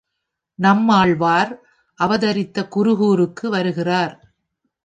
நம்மாழ்வார் 0.59 1.51
அவதரித்த 1.99 2.67
குருகூருக்கு 2.75 3.49
வருகிறார். 3.49 4.13